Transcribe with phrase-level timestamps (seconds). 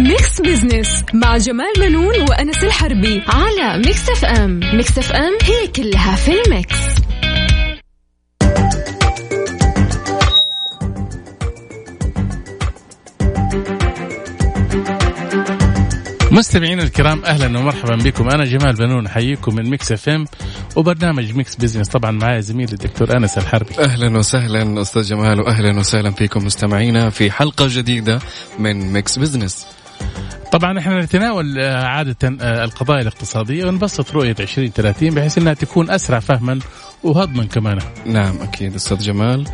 [0.00, 6.32] Mix Business مع جمال بنون وأنس الحربي على Mix FM Mix FM هي كلها في
[6.42, 6.76] ال mix.
[16.32, 18.28] مستمعينا الكرام أهلا ومرحبا بكم.
[18.28, 20.24] أنا جمال بنون أحييكم من Mix FM
[20.76, 23.78] وبرنامج Mix Business طبعا معي زميلي الدكتور أنس الحربي.
[23.78, 28.18] أهلا وسهلا أستاذ جمال واهلا وسهلا فيكم مستمعينا في حلقة جديدة
[28.58, 29.66] من Mix Business
[30.52, 36.18] طبعا إحنا نتناول آه، عادة آه، القضايا الاقتصادية ونبسط رؤية 2030 بحيث إنها تكون أسرع
[36.18, 36.58] فهما
[37.02, 39.46] وهضما كمان نعم أكيد أستاذ جمال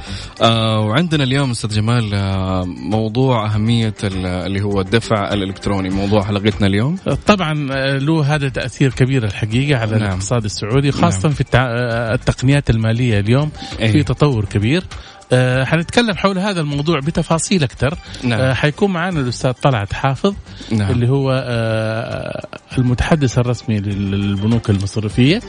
[0.42, 6.98] آه وعندنا اليوم أستاذ جمال آه موضوع أهمية اللي هو الدفع الإلكتروني موضوع حلقتنا اليوم
[7.26, 10.02] طبعا آه، له هذا تأثير كبير الحقيقة على نعم.
[10.02, 11.32] الاقتصاد السعودي خاصه نعم.
[11.32, 11.44] في
[12.14, 13.50] التقنيات المالية اليوم
[13.80, 13.92] أيه.
[13.92, 14.84] في تطور كبير
[15.32, 17.98] آه حنتكلم حول هذا الموضوع بتفاصيل أكثر.
[18.24, 18.40] نعم.
[18.40, 20.34] آه حيكون معنا الأستاذ طلعت حافظ
[20.72, 20.90] نعم.
[20.90, 22.46] اللي هو آه
[22.78, 25.40] المتحدث الرسمي للبنوك المصرفية.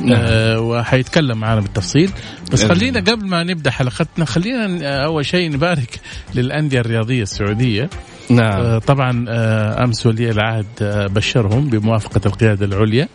[0.00, 0.20] نعم.
[0.24, 2.10] آه وحيتكلم معنا بالتفصيل.
[2.52, 6.00] بس خلينا قبل ما نبدأ حلقتنا خلينا أول شيء نبارك
[6.34, 7.90] للأندية الرياضية السعودية.
[8.30, 8.60] نعم.
[8.60, 13.08] آه طبعا آه أمس ولي العهد آه بشرهم بموافقة القيادة العليا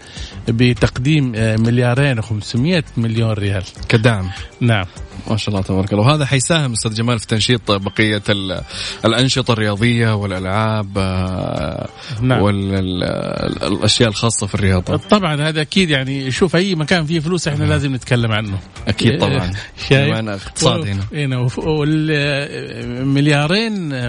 [0.47, 3.64] بتقديم آه مليارين و500 مليون ريال.
[3.89, 4.30] كدعم.
[4.61, 4.86] نعم.
[5.30, 6.04] ما شاء الله تبارك الله.
[6.04, 8.23] وهذا حيساهم أستاذ جمال في تنشيط بقية
[9.06, 11.88] الأنشطة الرياضية والألعاب آه،
[12.22, 12.42] نعم.
[12.42, 14.98] والاشياء الخاصة في الرياضة.
[14.98, 17.70] طبعا هذا أكيد يعني شوف أي مكان فيه فلوس إحنا نعم.
[17.70, 18.60] لازم نتكلم عنه.
[18.88, 19.54] أكيد طبعا.
[19.90, 23.38] شايف؟ اقتصاد هنا هنا والمليارين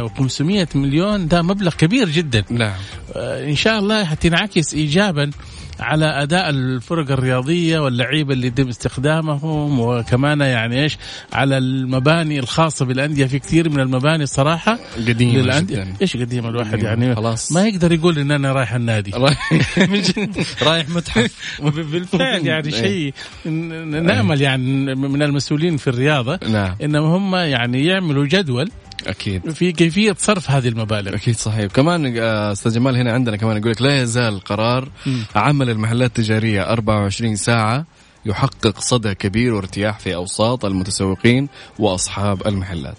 [0.09, 2.45] و500 مليون ده مبلغ كبير جدا.
[2.51, 2.73] نعم.
[3.17, 5.31] آه، إن شاء الله حتنعكس ايجابا
[5.81, 10.99] على أداء الفرق الرياضية واللعيبة اللي يتم استخدامهم وكمان يعني إيش
[11.33, 13.27] على المباني الخاصة بالأندية.
[13.27, 15.95] في كثير من المباني الصراحة قديمة جدا.
[16.03, 17.53] إيش قديمة الواحد يعني؟ خلاص.
[17.53, 19.13] ما يقدر يقول إن أنا رايح النادي.
[20.63, 21.61] رايح متحف.
[21.93, 26.77] بالفعل يعني شيء نأمل يعني من المسؤولين في الرياضة نعم.
[26.83, 28.71] إنهم هم يعني يعملوا جدول
[29.07, 29.51] أكيد.
[29.51, 31.15] في كيفية صرف هذه المبالغ.
[31.15, 31.67] أكيد صحيح.
[31.73, 34.89] كمان آه، أستاذ جمال هنا عندنا كمان يقول لك لا يزال قرار
[35.37, 37.87] عمل المحلات التجارية 24 ساعة
[38.27, 41.49] يحقق صدى كبير وارتياح في أوساط المتسوقين
[41.79, 42.97] وأصحاب المحلات.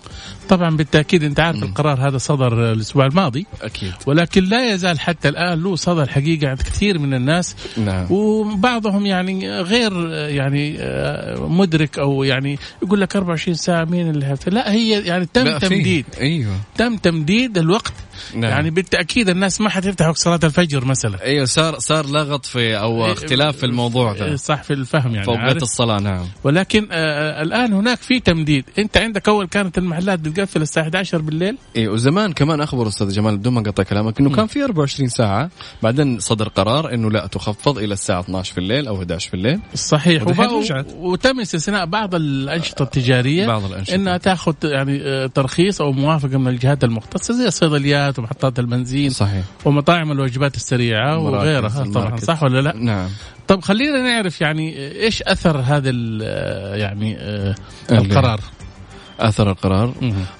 [0.50, 1.64] طبعا بالتأكيد أنت عارف.
[1.64, 6.62] القرار هذا صدر الأسبوع الماضي أكيد ولكن لا يزال حتى الآن له صدى الحقيقة عند
[6.62, 8.12] كثير من الناس نعم.
[8.12, 14.38] وبعضهم يعني غير يعني آه، مدرك أو يعني يقول لك 24 ساعة مين اللي.
[14.48, 17.94] لا هي يعني تم تمديد أيوه تم تمديد الوقت
[18.34, 18.52] نعم.
[18.52, 21.24] يعني بالتأكيد الناس ما حتفتح وقت صلاة الفجر مثلا.
[21.24, 24.36] أيوه صار صار لغط في أو إيه، اختلاف في الموضوع ده.
[24.36, 26.26] صح في الفهم يعني فوق الصلاة نعم.
[26.44, 28.66] ولكن آه الآن هناك في تمديد.
[28.80, 33.38] أنت عندك أول كانت المحلات بتقفل الساعة 11 بالليل؟ أيوه وزمان كمان أخبر أستاذ جمال
[33.38, 34.36] بدون ما أقطع كلامك إنه.
[34.36, 35.50] كان في 24 ساعة
[35.84, 39.60] بعدين صدر قرار إنه لا تخفض إلى الساعة 12 في الليل أو 11 في الليل
[39.76, 40.24] صحيح.
[40.98, 43.96] وتم استثناء بعض الأنشطة التجارية بعض الأنشطة.
[43.96, 49.46] إنها تأخذ يعني آه، ترخيص أو موافقة من الجهات المختصة زي الصيدليات ومحطات البنزين صحيح.
[49.66, 53.10] ومطاعم الوجبات السريعة وغيرها طبعا صح ولا لا؟ نعم.
[53.48, 55.90] طب خلينا نعرف يعني إيش أثر هذا
[56.76, 57.56] يعني آه،
[57.92, 58.40] القرار؟
[59.20, 59.94] اثر القرار.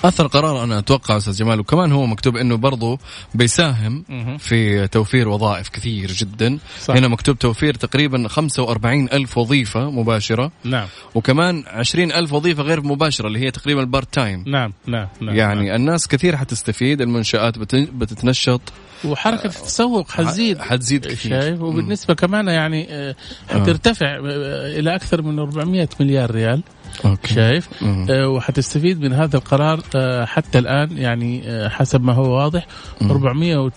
[0.04, 3.00] اثر القرار أنا أتوقع أستاذ جمال وكمان هو مكتوب إنه برضه
[3.34, 4.04] بيساهم
[4.38, 6.60] في توفير وظائف كثير جدا.
[6.82, 6.96] صح.
[6.96, 10.52] هنا مكتوب توفير تقريبا 45 ألف وظيفة مباشرة.
[10.64, 10.88] نعم.
[11.16, 15.36] وكمان 20 ألف وظيفة غير مباشرة اللي هي تقريبا ال part time نعم نعم, نعم
[15.36, 15.76] يعني نعم.
[15.76, 18.62] الناس كثير حتستفيد المنشآت بتتنشط.
[19.06, 20.58] وحركة التسوق حتزيد.
[20.62, 21.42] حتزيد كثير.
[21.42, 23.16] شايف؟ وبالنسبة كمان يعني آه،
[23.50, 24.20] حترتفع آه.
[24.80, 26.64] إلى أكثر من 400 مليار ريال.
[27.06, 27.34] أوكي.
[27.34, 27.70] شايف؟
[28.10, 32.68] آه وحتستفيد من هذا القرار آه حتى الآن يعني آه حسب ما هو واضح
[33.02, 33.72] 400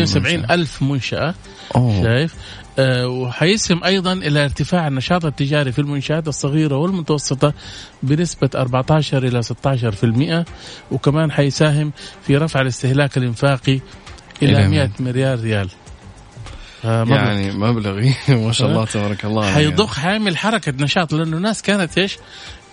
[0.00, 1.34] 72 ألف منشأة
[1.76, 2.02] أوه.
[2.02, 2.34] شايف؟
[2.78, 7.54] آه وحيسهم أيضا إلى ارتفاع النشاط التجاري في المنشآت الصغيرة والمتوسطة
[8.02, 10.44] بنسبة 14 إلى 16%
[10.92, 11.92] وكمان حيساهم
[12.22, 13.80] في رفع الاستهلاك الإنفاقي
[14.42, 15.70] إلى 100 مليار ريال.
[16.84, 17.16] آه، مبلغ.
[17.16, 18.10] يعني مبلغ
[18.46, 20.08] ما شاء الله تبارك الله حيضخ يعني.
[20.08, 22.18] حيعمل حركة نشاط لأنه الناس كانت إيش؟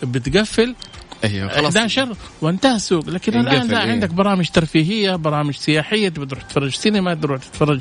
[0.04, 0.76] بتقفل
[1.24, 6.26] أيوه خلاص 11 وانتهى السوق لكن الآن لا إيه؟ عندك برامج ترفيهية برامج سياحية تبي
[6.26, 7.80] تروح تتفرج سينما تروح تتفرج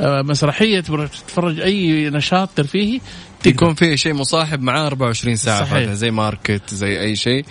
[0.00, 3.00] آه، مسرحية تروح تتفرج أي نشاط ترفيهي
[3.46, 5.90] يكون في شيء مصاحب معاه 24 ساعة صحيح.
[5.92, 7.44] زي ماركت زي أي شيء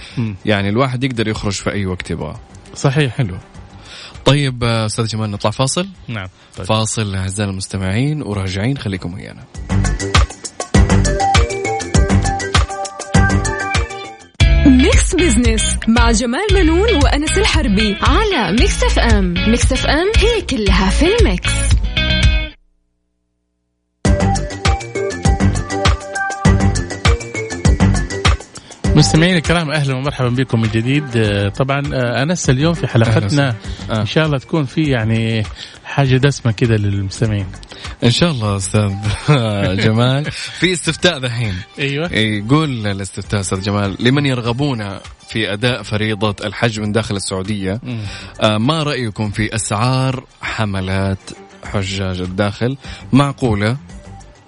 [0.46, 2.36] يعني الواحد يقدر يخرج في أي وقت يبغى
[2.76, 3.38] صحيح حلو
[4.26, 5.88] طيب آه، أستاذ جمال نطلع فاصل.
[6.08, 6.28] نعم
[6.58, 6.68] طيب.
[6.68, 9.44] فاصل أعزائي المستمعين وراجعين خليكم ويانا
[14.66, 20.90] Mix Mix Business مع جمال بنون وأنس الحربي على Mix FM Mix FM هي كلها
[20.90, 21.71] في ال mix.
[28.96, 31.04] مستمعينا الكرام أهلا ومرحبا بكم من جديد.
[31.18, 33.56] آه، طبعا آه، أنس اليوم في حلقتنا.
[33.90, 34.02] آه.
[34.02, 35.44] إن شاء الله تكون في يعني
[35.86, 37.46] حاجة دسمة كده للمستمعين.
[38.04, 38.92] إن شاء الله أستاذ
[39.86, 40.32] جمال.
[40.32, 41.56] في استفتاء ذحين.
[41.80, 42.14] أيوه.
[42.14, 47.82] يقول الاستفتاء أستاذ جمال لمن يرغبون في أداء فريضة الحج من داخل السعودية؟
[48.44, 51.20] ما رأيكم في أسعار حملات
[51.64, 52.78] حجاج الداخل؟
[53.14, 53.78] معقولة؟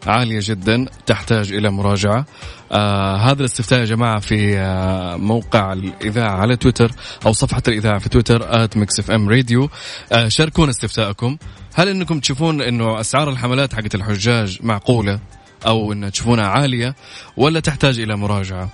[0.07, 2.25] عالية جدا تحتاج إلى مراجعة.
[2.71, 6.91] آه هذا الاستفتاء يا جماعة في آه موقع الإذاعة على تويتر
[7.25, 9.69] أو صفحة الإذاعة في تويتر at Mix FM Radio
[10.11, 11.37] آه شاركونا استفتاءكم.
[11.75, 15.19] هل أنكم تشوفون أنه أسعار الحملات حقت الحجاج معقولة
[15.67, 16.95] أو أن تشوفونها عالية
[17.37, 18.69] ولا تحتاج إلى مراجعة؟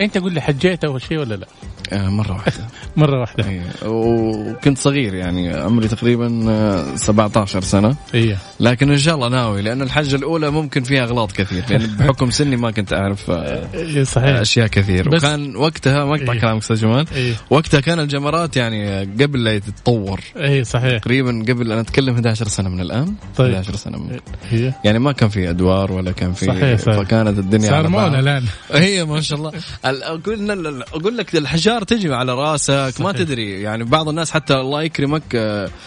[0.00, 1.46] أنت قول لي حجيت أول شيء ولا لا؟
[1.92, 2.68] آه مرة واحدة.
[2.96, 3.48] مرة واحدة.
[3.48, 3.62] أيه.
[3.86, 7.96] وكنت صغير يعني عمري تقريبا 17 سنة.
[8.14, 8.38] إيه.
[8.60, 11.64] لكن إن شاء الله ناوي لأن الحجة الأولى ممكن فيها أغلاط كثير.
[11.70, 14.36] لأن بحكم سني ما كنت أعرف إيه صحيح.
[14.38, 15.08] أشياء كثير.
[15.08, 16.40] بس وكان وقتها ما أقطع إيه.
[16.40, 17.06] كلامك أستاذ جمال.
[17.14, 17.32] إيه.
[17.50, 20.98] وقتها كان الجمرات يعني قبل لا تتطور إيه صحيح.
[20.98, 23.14] تقريبا قبل أنا أتكلم 11 سنة من الآن.
[23.36, 23.54] طيب.
[23.54, 24.18] 11 سنة من
[24.50, 24.72] هي.
[24.84, 26.96] يعني ما كان في أدوار ولا كان في صحيح صحيح.
[26.96, 28.44] فكانت الدنيا صار مولا الآن.
[28.72, 29.52] هي ما شاء الله.
[30.26, 33.00] قلنا أقول لك الحجار تجي على رأسك صحيح.
[33.00, 33.62] ما تدري.
[33.62, 35.22] يعني بعض الناس حتى الله يكرمك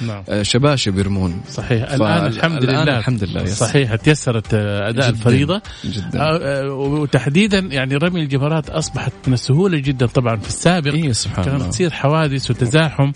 [0.01, 0.23] نعم.
[0.41, 1.91] شباشب يرمون صحيح.
[1.91, 2.97] الآن الحمد الآن لله.
[2.97, 3.59] الحمد لله يس.
[3.59, 3.95] صحيح.
[3.95, 5.61] تيسرت أداء جداً الفريضة.
[5.85, 6.71] جدا.
[6.71, 10.93] وتحديدا يعني رمي الجمرات أصبحت من السهولة جدا طبعا في السابق.
[10.93, 11.69] إيه سبحان كانت الله.
[11.69, 13.11] تصير حوادث وتزاحم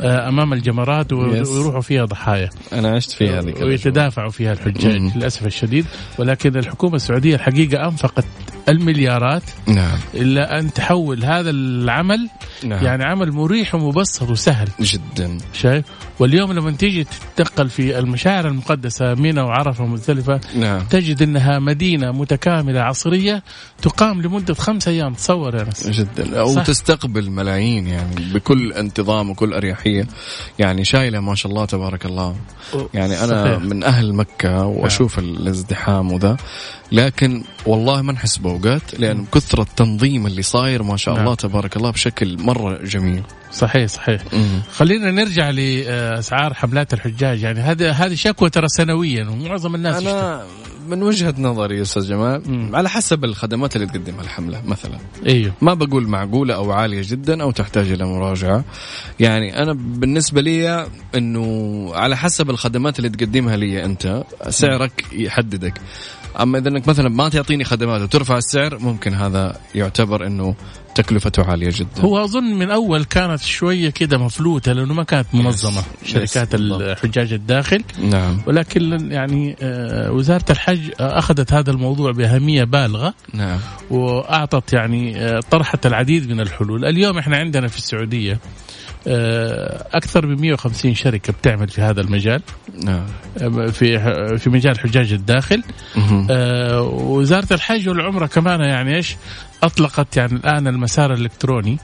[0.00, 2.50] أمام الجمرات ويروحوا فيها ضحايا.
[2.72, 5.86] أنا عشت فيها هذيك ويتدافعوا فيها الحجاج للأسف الشديد.
[6.18, 8.24] ولكن الحكومة السعودية الحقيقة أنفقت
[8.68, 9.98] المليارات نعم.
[10.14, 12.28] إلا أن تحول هذا العمل
[12.64, 12.84] نعم.
[12.84, 14.68] يعني عمل مريح ومبسط وسهل.
[14.80, 15.38] جدا.
[15.52, 15.84] شايف؟
[16.18, 17.06] واليوم لما تيجي
[17.36, 20.80] تتنقل في المشاعر المقدسة منى وعرفة ومزدلفه نعم.
[20.80, 23.42] تجد إنها مدينة متكاملة عصرية
[23.82, 25.14] تقام لمدة خمسة أيام.
[25.14, 26.42] تصور يا ناس جدا.
[26.42, 30.06] وتستقبل ملايين يعني بكل انتظام وكل أريحية.
[30.58, 32.36] يعني شايلة ما شاء الله تبارك الله.
[32.94, 33.58] يعني أنا صحيح.
[33.58, 36.36] من أهل مكة وأشوف الازدحام وذا.
[36.92, 41.34] لكن والله ما نحس باوقات لأن كثرة التنظيم اللي صاير ما شاء الله نعم.
[41.34, 43.22] تبارك الله بشكل مرة جميل
[43.52, 44.62] صحيح صحيح مم.
[44.72, 50.02] خلينا نرجع لأسعار حملات الحجاج يعني هذا هذه شكوى ترى سنويا ومعظم الناس.
[50.02, 50.44] أنا
[50.88, 52.76] من وجهة نظري يا أستاذ جمال مم.
[52.76, 57.50] على حسب الخدمات اللي تقدمها الحملة مثلا أيوه ما بقول معقولة أو عالية جدا أو
[57.50, 58.64] تحتاج إلى مراجعة
[59.20, 65.80] يعني أنا بالنسبة لي أنه على حسب الخدمات اللي تقدمها لي أنت سعرك يحددك
[66.40, 70.54] أما إذا أنك مثلا ما تعطيني خدمات وترفع السعر ممكن هذا يعتبر أنه
[70.94, 72.00] تكلفته عالية جدا.
[72.00, 76.12] هو أظن من أول كانت شوية كده مفلوتة لأنه ما كانت منظمة يس.
[76.12, 76.80] شركات بالضبط.
[76.80, 77.84] الحجاج الداخل.
[78.02, 78.40] نعم.
[78.46, 83.14] ولكن يعني آه، وزارة الحج آه، أخذت هذا الموضوع بأهمية بالغة.
[83.34, 83.58] نعم.
[83.90, 86.84] وأعطت يعني آه، طرحت العديد من الحلول.
[86.84, 88.38] اليوم إحنا عندنا في السعودية
[89.06, 92.42] أكثر من 150 شركة بتعمل في هذا المجال.
[92.84, 93.06] نعم.
[93.40, 93.98] آه، في
[94.38, 95.62] في مجال حجاج الداخل.
[96.30, 99.16] آه، وزارة الحج والعمرة كمان يعني إيش؟
[99.62, 101.78] أطلقت يعني الآن المسار الإلكتروني.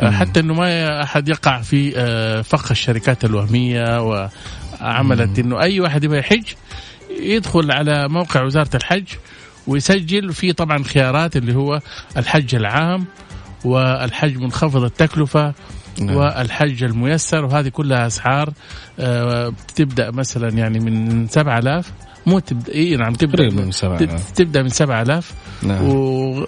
[0.00, 0.10] آه،.
[0.10, 4.02] حتى إنه ما أحد يقع في آه، فخ الشركات الوهمية
[4.80, 6.44] وعملت إنه أي واحد يبغى يحج
[7.20, 9.04] يدخل على موقع وزارة الحج
[9.66, 11.80] ويسجل في طبعا خيارات اللي هو
[12.16, 13.04] الحج العام
[13.64, 15.54] والحج منخفض التكلفة
[16.00, 16.16] نعم.
[16.16, 18.52] والحج الميسر وهذه كلها أسعار
[19.00, 21.92] آه، بتبدا مثلا يعني من 7000
[22.26, 25.32] مو تبدأ إي نعم تبدأ من سبعة ت- تبدأ من 7000
[25.62, 25.82] نعم.
[25.88, 25.92] و...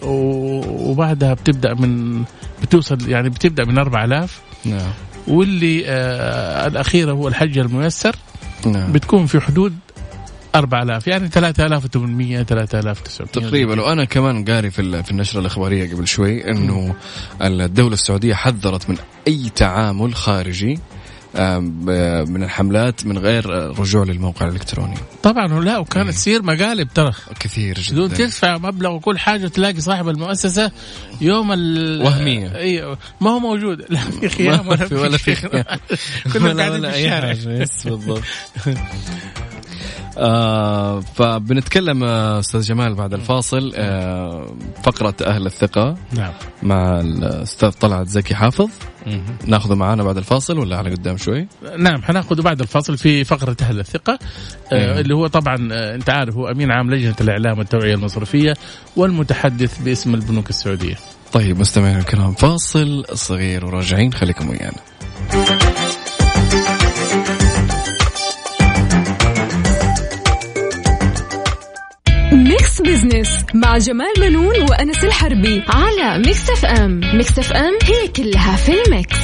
[0.02, 0.90] و...
[0.90, 2.22] وبعدها بتبدأ من
[2.62, 4.90] بتوصل يعني بتبدأ من 4000 نعم.
[5.28, 8.16] واللي آه الأخيرة هو الحج الميسر.
[8.66, 8.92] نعم.
[8.92, 9.74] بتكون في حدود
[10.54, 13.80] 4000 يعني 3800 3900 تقريبا.
[13.82, 16.94] وأنا كمان قاري في في النشرة الإخبارية قبل شوي إنه
[17.42, 18.96] الدولة السعودية حذرت من
[19.28, 20.78] أي تعامل خارجي
[22.28, 23.46] من الحملات من غير
[23.78, 24.94] رجوع للموقع الإلكتروني.
[25.22, 27.12] طبعا لا وكانت تصير مقالب ترى.
[27.40, 30.70] كثير بدون جدا تدفع مبلغ وكل حاجة تلاقي صاحب المؤسسة
[31.20, 32.54] يوم ال وهمية.
[32.56, 33.84] أيوه ما هو موجود.
[33.88, 35.64] لا في خيام ما في ولا في خيام.
[36.32, 37.32] كلهم ولا- قاعدين ولا في الشارع.
[37.32, 38.22] بالضبط.
[40.18, 46.32] آه فبنتكلم آه، أستاذ جمال بعد الفاصل آه فقرة أهل الثقة نعم.
[46.62, 48.68] مع الأستاذ طلعت زكي حافظ.
[49.46, 51.46] ناخذه معانا بعد الفاصل ولا على قدام شوي؟
[51.78, 54.18] نعم حناخذ بعد الفصل في فقرة أهل الثقة
[54.72, 55.00] آه أيوه.
[55.00, 58.54] اللي هو طبعا آه أنت عارف هو أمين عام لجنة الإعلام والتوعية المصرفية
[58.96, 60.94] والمتحدث باسم البنوك السعودية.
[61.32, 64.80] طيب مستمعينا الكرام فاصل صغير وراجعين خليكم ويانا.
[72.84, 78.89] Business مع جمال بنون وأنس الحربي على Mix FM Mix FM هي كلها في ال
[78.89, 79.16] mix.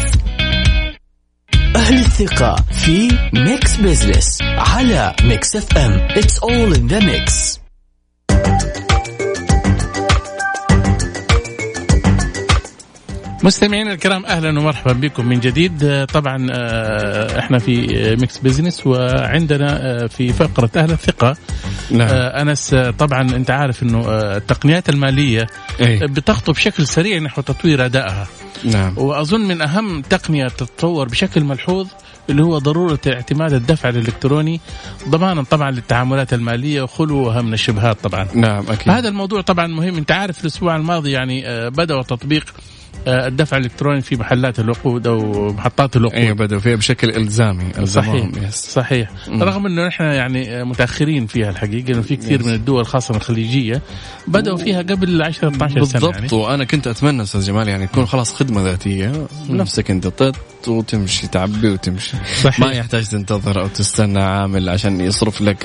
[1.76, 7.59] أهل الثقة في Mix Business على Mix FM It's all in the mix.
[13.42, 17.86] مستمعينا الكرام أهلا ومرحبا بكم من جديد طبعا آه، إحنا في
[18.20, 21.36] Mix Business وعندنا آه، في فقرة أهل الثقة
[21.90, 22.08] نعم.
[22.08, 25.46] آه، أنس طبعا أنت عارف إنه التقنيات المالية
[25.80, 25.98] أي.
[25.98, 28.26] بتخطو بشكل سريع نحو تطوير أدائها
[28.64, 28.94] نعم.
[28.98, 31.88] وأظن من أهم تقنية تتطور بشكل ملحوظ
[32.30, 34.60] اللي هو ضرورة اعتماد الدفع الإلكتروني
[35.08, 40.12] ضمانا طبعا للتعاملات المالية وخلوها من الشبهات طبعا نعم أكيد هذا الموضوع طبعا مهم أنت
[40.12, 46.18] عارف الأسبوع الماضي يعني بداوا تطبيق آه، الدفع الإلكتروني في محلات الوقود أو محطات الوقود
[46.18, 48.54] أيوه بدأوا فيها بشكل إلزامي صحيح يس.
[48.54, 49.42] صحيح مم.
[49.42, 52.46] رغم إنه نحن يعني متأخرين فيها الحقيقة إنه في كثير يس.
[52.46, 53.82] من الدول خاصة الخليجية
[54.26, 56.28] بدأوا فيها قبل 10 12 سنة بالضبط يعني.
[56.32, 60.36] وأنا كنت أتمنى أستاذ جمال يعني تكون خلاص خدمة ذاتية نفسك أنت طط
[60.68, 62.60] وتمشي تعبي وتمشي صحيح.
[62.60, 65.64] ما يحتاج تنتظر أو تستنى عامل عشان يصرف لك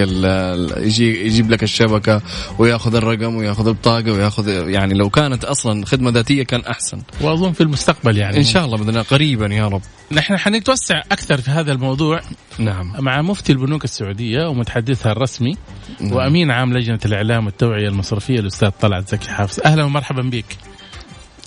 [0.77, 2.22] يجي يجيب لك الشبكة
[2.60, 7.62] وياخذ الرقم وياخذ البطاقة وياخذ يعني لو كانت أصلا خدمة ذاتية كان أحسن وأظن في
[7.62, 8.38] المستقبل يعني.
[8.38, 9.81] إن شاء الله بدنا قريبا يا رب.
[10.12, 12.22] نحن حنتوسع أكثر في هذا الموضوع
[12.60, 12.93] نعم.
[13.00, 15.57] مع مفتي البنوك السعودية ومتحدثها الرسمي
[16.00, 16.13] نعم.
[16.13, 19.60] وأمين عام لجنة الإعلام والتوعية المصرفية الأستاذ طلعت زكي حافظ.
[19.65, 20.45] أهلا ومرحبا بك.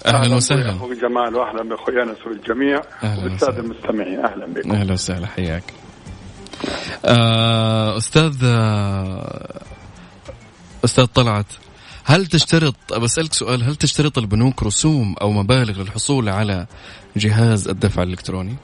[0.07, 0.71] أهلا وسهلا.
[0.71, 2.81] أخوي جمال واهلا باخوي انس والجميع
[3.25, 5.65] والساده المستمعين أهلا بكم أهلا وسهلا حياك.
[7.05, 9.61] آه أستاذ آه
[10.85, 11.47] أستاذ طلعت.
[12.11, 16.67] هل تشترط بسألك سؤال هل تشترط البنوك رسوم أو مبالغ للحصول على
[17.17, 18.57] جهاز الدفع الإلكتروني؟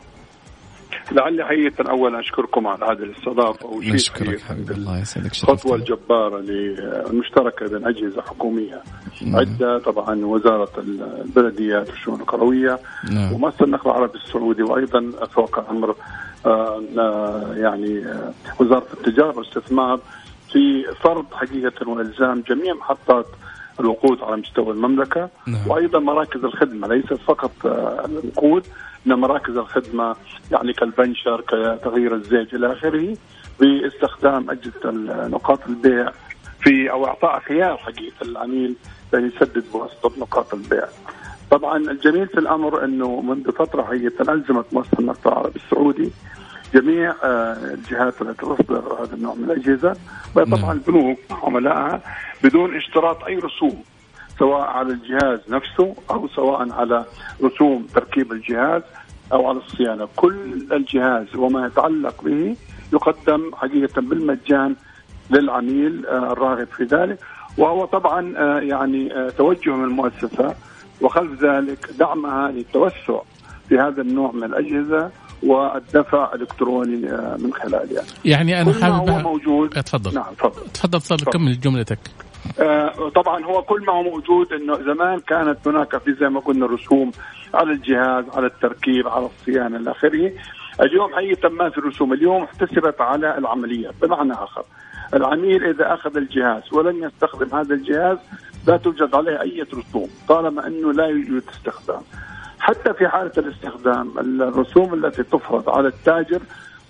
[1.12, 6.44] لعلي حقيقة أولا أشكركم على هذه الاستضافة نشكرك حبيبي الله يسعدك الخطوة الجبارة
[7.10, 8.82] المشتركة بين أجهزة حكومية
[9.22, 9.36] نعم.
[9.36, 10.72] عدة طبعا وزارة
[11.24, 12.78] البلديات والشؤون القروية
[13.10, 13.32] نعم.
[13.32, 15.94] ومؤسسة النقل العربي السعودي وأيضا فوق أمر
[16.46, 20.00] آه, آه، يعني آه وزارة التجارة والاستثمار
[20.54, 23.26] في فرض حقيقة والزام جميع محطات
[23.80, 25.68] الوقود على مستوى المملكة نعم.
[25.68, 28.66] وأيضا مراكز الخدمة ليست فقط آه، الوقود
[29.06, 30.16] ان مراكز الخدمة
[30.52, 33.16] يعني كالبنشر كتغيير الزيت إلى آخره
[33.60, 34.90] باستخدام أجهزة
[35.28, 36.12] نقاط البيع
[36.60, 38.74] في أو إعطاء خيار حقيقة للعميل
[39.12, 40.84] بان يسدد بواسطة نقاط البيع.
[41.50, 46.10] طبعا الجميل في الأمر إنه منذ فترة حقيقة ألزمت مؤسسة النقد العربي السعودي
[46.74, 49.96] جميع آه، الجهات التي تصدر هذا النوع من الأجهزة.
[50.34, 50.70] طبعا نعم.
[50.70, 52.00] البنوك عملائها
[52.44, 53.82] بدون اشتراط أي رسوم
[54.38, 57.04] سواء على الجهاز نفسه أو سواء على
[57.42, 58.82] رسوم تركيب الجهاز
[59.32, 62.56] أو على الصيانة، كل الجهاز وما يتعلق به
[62.92, 64.76] يقدم حقيقة بالمجان
[65.30, 67.18] للعميل آه، الراغب في ذلك.
[67.58, 70.54] وهو طبعا آه، يعني توجه من المؤسسة
[71.00, 73.20] وخلف ذلك دعمها للتوسع
[73.68, 75.10] في هذا النوع من الأجهزة.
[75.42, 78.60] والدفع الإلكتروني آه، من خلالها يعني.
[78.60, 79.70] أنا حابب هو موجود.
[79.70, 81.98] تفضل نعم تفضل تفضل تفضل كمل جملتك.
[82.60, 86.66] آه طبعا هو كل ما هو موجود إنه زمان كانت هناك في زي ما قلنا
[86.66, 87.10] رسوم
[87.54, 90.32] على الجهاز على التركيب على الصيانة إلى آخره.
[90.80, 94.64] اليوم حقيقه ما في رسوم اليوم احتسبت على العمليات بمعنى آخر
[95.14, 98.18] العميل إذا أخذ الجهاز ولن يستخدم هذا الجهاز
[98.66, 102.02] لا توجد عليه أي رسوم طالما إنه لا يوجد استخدام.
[102.64, 106.40] حتى في حالة الاستخدام الرسوم التي تفرض على التاجر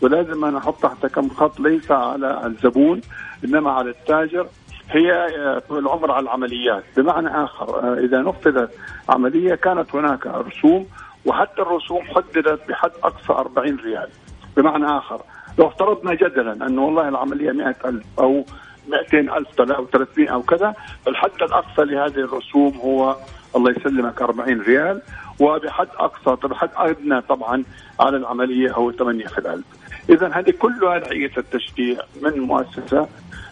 [0.03, 3.01] ولازم أنا أحط تحت كم خط ليس على الزبون
[3.45, 4.47] إنما على التاجر
[4.91, 5.29] هي
[5.69, 6.85] طول العمر على العمليات.
[6.97, 8.71] بمعنى آخر آه، إذا نفذت
[9.09, 10.87] عملية كانت هناك رسوم
[11.25, 14.09] وحتى الرسوم حددت بحد أقصى 40 ريال.
[14.57, 15.21] بمعنى آخر
[15.59, 18.45] لو افترضنا جدلا أنه والله العملية 100000 أو
[18.89, 20.75] 200000 أو 300 أو كذا
[21.09, 23.17] الحد الأقصى لهذه الرسوم هو
[23.57, 25.03] الله يسلمك 40 ريال.
[25.41, 27.65] وبحد أقصى بحد أدنى طبعا
[28.01, 29.65] على العملية هو 8 في الألف
[30.11, 33.09] اذا هذه كلها نوعيه التشجيع من مؤسسة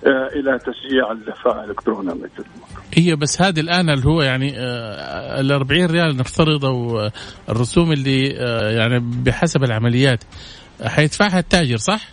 [0.06, 2.28] آه، إلى تشجيع الدفاع الإلكتروني.
[2.94, 7.12] هي بس هذه الآن اللي هو يعني آه، ال 40 ريال نفترض أو آه،
[7.48, 8.26] الرسوم اللي
[8.76, 10.24] يعني بحسب العمليات.
[10.84, 12.08] حيدفعها التاجر صح؟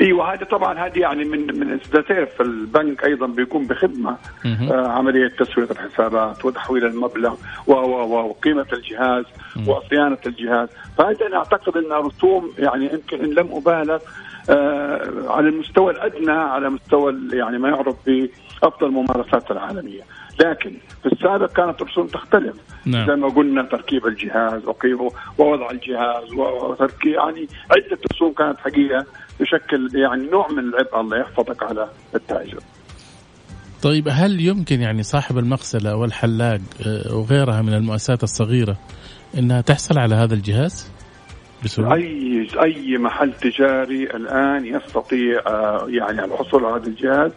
[0.00, 5.68] أيوه هذه طبعا هذه يعني من من في البنك أيضا بيقوم بخدمة آه عملية تسويه
[5.70, 7.34] الحسابات وتحويل المبلغ
[7.66, 9.24] وقيمة الجهاز
[9.66, 10.68] وصيانة الجهاز.
[10.98, 13.98] فهذا أنا أعتقد انها رسوم يعني يمكن أن لم أبالغ
[14.50, 20.02] آه على المستوى الأدنى على مستوى يعني ما يعرف بأفضل الممارسات العالمية.
[20.40, 22.56] لكن في السابق كانت الرسوم تختلف.
[22.86, 23.06] نعم.
[23.06, 24.62] زي ما قلنا تركيب الجهاز
[25.38, 29.06] ووضع الجهاز وتركيب يعني عدة رسوم كانت حقيقة.
[29.38, 32.60] تشكل يعني نوع من العبء الله يحفظك على التاجر.
[33.82, 38.76] طيب هل يمكن يعني صاحب المغسلة والحلاق آه، وغيرها من المؤسسات الصغيرة
[39.38, 40.90] إنها تحصل على هذا الجهاز؟
[41.64, 47.30] بسهولة؟ أي أي محل تجاري الآن يستطيع آه، يعني الحصول على هذا الجهاز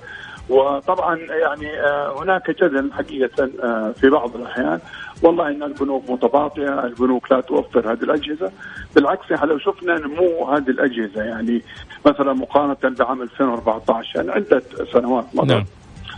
[0.50, 4.80] وطبعا يعني آه، هناك جدل حقيقة آه، في بعض الأحيان.
[5.22, 8.52] والله إن البنوك متباطئة، البنوك لا توفر هذه الأجهزة،
[8.96, 11.62] بالعكس إحنا لو شفنا نمو هذه الأجهزة يعني
[12.06, 14.64] مثلا مقارنة بعام 2014 يعني عدة
[14.94, 15.66] سنوات مضت نعم.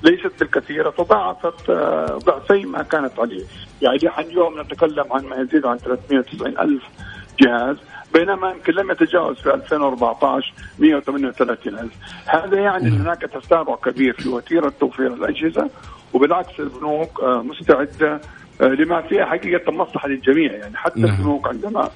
[0.03, 1.71] ليست بالكثيرة تضاعفت
[2.25, 3.43] ضعفي ما كانت عليه،
[3.81, 6.83] يعني اليوم نتكلم عن ما يزيد عن 390 ألف
[7.41, 7.75] جهاز.
[8.13, 11.93] بينما يمكن لم يتجاوز في 2014 138 ألف
[12.25, 15.69] هذا يعني أن هناك تسارع كبير في وتيرة توفير الأجهزة
[16.13, 18.21] وبالعكس البنوك آه، مستعدة
[18.61, 21.15] آه، لما فيها حقيقة مصلحة للجميع يعني حتى نعم.
[21.15, 21.89] البنوك عندما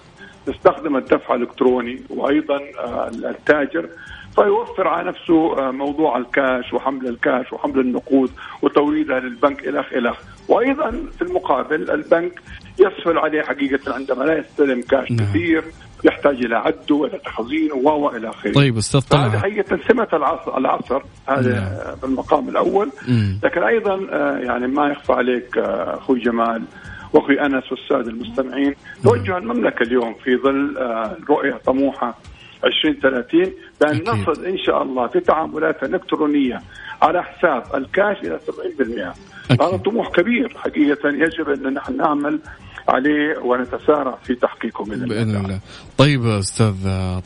[0.45, 3.89] تستخدم الدفع الإلكتروني وأيضا آه، التاجر
[4.35, 10.17] فيوفر على نفسه موضوع الكاش وحمل الكاش وحمل النقود وتوريدها للبنك الخ الخ
[10.47, 12.41] وأيضا في المقابل البنك
[12.79, 15.29] يسهل عليه حقيقة عندما لا يستلم كاش نعم.
[15.29, 15.63] كثير
[16.03, 18.51] يحتاج إلى عده وإلى تخزينه و إلى آخره.
[18.51, 21.01] طيب أستاذ طلعت هذه حقيقه سمه العصر العصر.
[21.27, 21.95] هذا نعم.
[22.01, 22.89] بالمقام الأول.
[23.07, 23.39] مم.
[23.43, 26.63] لكن أيضا آه، يعني ما يخفى عليك آه، أخوي جمال
[27.13, 28.75] وأخوي أنس والسادة المستمعين.
[29.03, 32.17] توجه المملكة اليوم في ظل آه، رؤية طموحة
[32.63, 36.61] 2030 بأن نصل إن شاء الله في تعاملات إلكترونية
[37.01, 39.13] على حساب الكاش إلى 70%
[39.51, 42.39] هذا طموح كبير حقيقة يجب أن نحن نعمل
[42.89, 45.59] عليه ونتسارع في تحقيقه بإذن, بإذن الله.
[45.97, 46.75] طيب أستاذ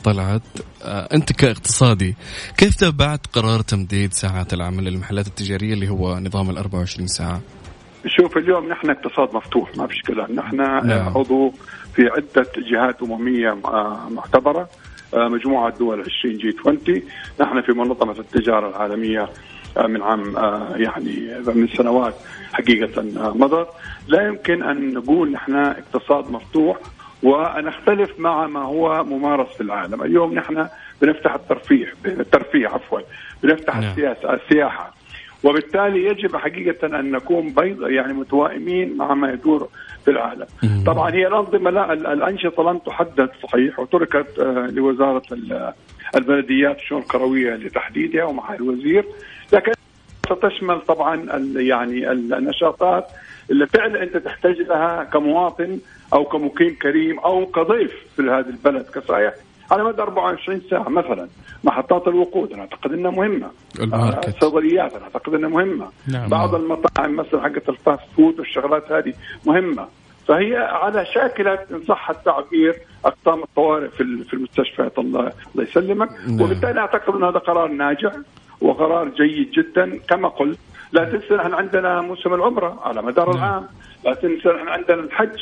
[0.04, 0.42] طلعت
[0.84, 2.14] آه، أنت كاقتصادي
[2.56, 7.40] كيف تابعت قرار تمديد ساعات العمل للمحلات التجارية اللي هو نظام ال 24 ساعة؟
[8.06, 11.18] شوف اليوم نحن اقتصاد مفتوح ما فيش كلام نحن نعم.
[11.18, 11.52] عضو
[11.94, 14.68] في عدة جهات أممية آه، معتبرة
[15.14, 17.02] آه، مجموعة دول 20 جي 20
[17.40, 19.28] نحن في منظمة التجارة العالمية
[19.76, 20.34] من عام
[20.76, 22.14] يعني من سنوات
[22.52, 23.68] حقيقة مضت.
[24.08, 26.76] لا يمكن أن نقول نحن اقتصاد مفتوح
[27.22, 30.02] ونختلف مع ما هو ممارس في العالم.
[30.02, 30.68] اليوم نحن
[31.02, 33.00] بنفتح الترفيه الترفيه عفوا
[33.42, 33.90] بنفتح نعم.
[33.90, 34.94] السياسة السياحة.
[35.44, 39.68] وبالتالي يجب حقيقة أن نكون بيض يعني متوائمين مع ما يدور
[40.04, 40.46] في العالم.
[40.62, 40.84] مم.
[40.86, 45.22] طبعا هي الأنظمة لا الأنشطة لم تحدد صحيح وتركت آه، لوزارة
[46.16, 49.04] البلديات الشؤون القروية لتحديدها ومع الوزير.
[49.52, 49.72] لكن
[50.26, 51.16] ستشمل طبعا
[51.56, 53.06] يعني النشاطات
[53.50, 55.78] اللي فعلا أنت تحتاج لها كمواطن
[56.12, 58.86] أو كمقيم كريم أو كضيف في هذا البلد.
[58.94, 59.34] كسائح
[59.70, 61.28] على مدى 24 ساعة مثلا
[61.64, 63.50] محطات الوقود أنا اعتقد إنها مهمة.
[63.80, 65.88] ال market الصيدليات أنا اعتقد إنها مهمة.
[66.06, 66.28] نعم.
[66.28, 69.12] بعض المطاعم مثلا حقت ال fast food والشغلات هذه
[69.46, 69.88] مهمة.
[70.28, 76.08] فهي على شاكلة إن صح التعبير أقسام الطوارئ في في المستشفيات الله الله يسلمك.
[76.10, 76.40] نعم.
[76.40, 78.12] وبالتالي أعتقد إن هذا قرار ناجح.
[78.60, 80.58] وقرار جيد جدا كما قلت.
[80.92, 83.36] لا تنسى نحن عندنا موسم العمرة على مدار نعم.
[83.38, 83.66] العام.
[84.04, 85.40] لا تنسى نحن عندنا الحج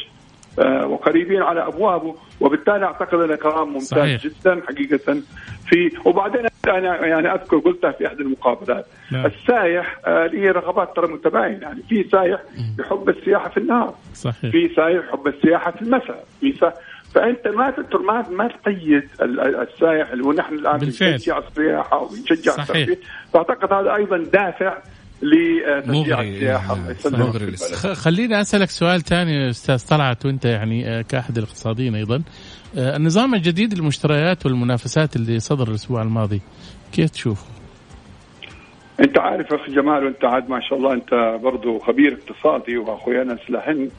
[0.59, 2.15] آه، وقريبين على أبوابه.
[2.41, 4.23] وبالتالي أعتقد انه كلام ممتاز صحيح.
[4.27, 5.23] جدا حقيقة
[5.67, 8.87] في وبعدين أنا يعني أذكر قلتها في أحد المقابلات.
[9.13, 9.27] نعم.
[9.27, 12.41] السايح آه له رغبات ترى متباينه يعني في سايح
[12.81, 13.95] يحب السياحة في النهار.
[14.15, 14.51] صحيح.
[14.51, 16.25] في سايح يحب السياحة في المساء.
[16.41, 16.73] في سا...
[17.15, 22.99] فأنت ما ما ما تقيد السائح اللي ونحن الآن بنشجع السياحه ونشجع الترفيه
[23.33, 24.79] فأعتقد هذا أيضا دافع
[25.23, 26.79] لتشجيع السياحه
[27.95, 32.23] خليني أسألك سؤال ثاني أستاذ طلعت وأنت يعني آه، كأحد الاقتصاديين أيضا.
[32.77, 36.41] آه، النظام الجديد للمشتريات والمنافسات اللي صدر الأسبوع الماضي
[36.93, 37.47] كيف تشوفه؟
[39.01, 43.41] انت عارف أخي جمال وانت عاد ما شاء الله انت برضه خبير اقتصادي واخوي انس
[43.49, 43.91] لهند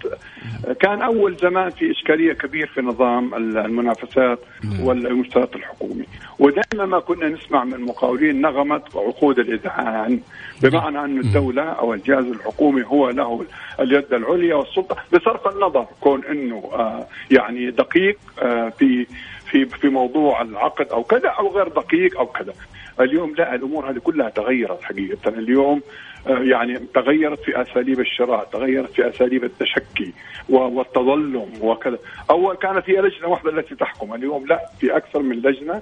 [0.79, 4.39] كان اول زمان في إشكالية كبيره في نظام المنافسات.
[4.81, 6.05] والمشتريات الحكومي.
[6.39, 10.19] ودائما ما كنا نسمع من مقاولين نغمة وعقود الإذعان
[10.63, 13.45] بمعنى أن الدولة أو الجهاز الحكومي هو له
[13.79, 19.05] اليد العليا والسلطة بصرف النظر كون إنه آه يعني دقيق آه في
[19.51, 22.53] في في موضوع العقد أو كذا أو غير دقيق أو كذا.
[22.99, 25.29] اليوم لا الأمور هذه كلها تغيرت حقيقة.
[25.29, 25.81] اليوم
[26.27, 30.13] آه، يعني تغيرت في أساليب الشراء، تغيرت في أساليب التشكي
[30.49, 31.97] والتظلم وكذا،
[32.29, 35.81] أول كانت هي لجنة واحدة التي تحكم، اليوم لا في أكثر من لجنة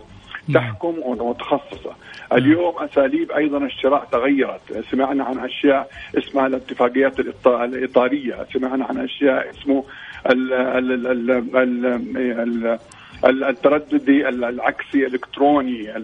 [0.53, 1.95] تحكم ومتخصصة.
[2.33, 9.83] اليوم أساليب أيضا الشراء تغيرت، سمعنا عن أشياء اسمها الاتفاقيات الإطارية، سمعنا عن أشياء اسمه
[10.31, 11.85] ال ال ال ال
[12.39, 12.79] ال
[13.25, 15.97] الترددي العكسي الإلكتروني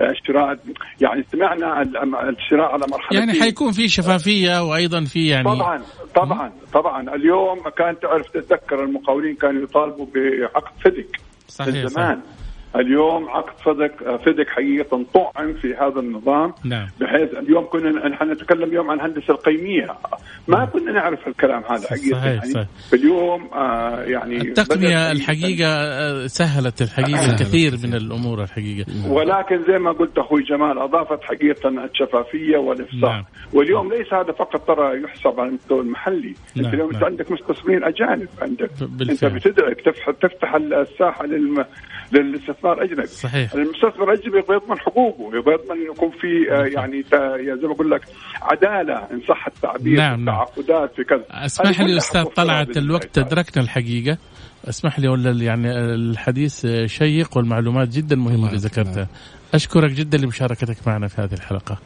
[0.00, 0.58] الشراء
[1.00, 1.82] يعني سمعنا
[2.28, 5.82] الشراء على مرحلة يعني حيكون في شفافية وأيضا في يعني طبعا
[6.14, 7.14] طبعا طبعا.
[7.14, 12.20] اليوم كان تعرف تتذكر المقاولين كانوا يطالبوا بعقد فدك صحيح زمان.
[12.20, 12.35] صحيح.
[12.76, 16.88] اليوم عقد فدك فدك حقيقه طعن في هذا النظام نعم.
[17.00, 19.86] بحيث اليوم كنا نحن نتكلم اليوم عن الهندسة القيمية
[20.48, 20.66] ما نعم.
[20.66, 22.66] كنا نعرف الكلام هذا حقيقة صحيح يعني صحيح.
[22.94, 29.92] اليوم آه يعني التقنية الحقيقة آه، سهلت الحقيقة الكثير من الأمور الحقيقة ولكن زي ما
[29.92, 33.24] قلت أخوي جمال أضافت حقيقة الشفافية والإفصاح نعم.
[33.52, 36.64] واليوم ليس هذا فقط ترى يحسب على المستوى المحلي نعم.
[36.64, 36.94] أنت اليوم نعم.
[36.94, 39.30] انت عندك مستثمرين أجانب عندك بالفعل.
[39.30, 41.64] أنت بتدعك تفتح تفتح الساحة للم...
[42.12, 43.06] للاستثمار أجنبي.
[43.06, 43.52] صحيح.
[43.52, 47.02] المستثمر الأجنبي يبغى يضمن حقوقه يبغى يضمن يكون في آه، يعني
[47.60, 48.00] زي ما أقول لك
[48.42, 50.34] عدالة إن صح التعبير نعم, نعم.
[50.36, 51.24] تعاقدات في كذا.
[51.30, 54.18] اسمح لي أستاذ طلعت الوقت ادركنا الحقيقة.
[54.68, 59.08] اسمح لي ولا يعني الحديث شيق والمعلومات جدا مهمة اللي ذكرتها.
[59.54, 61.78] أشكرك جدا لمشاركتك معنا في هذه الحلقة.